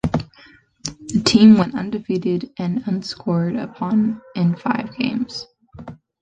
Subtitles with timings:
[1.09, 5.45] The team went undefeated and unscored upon in five games.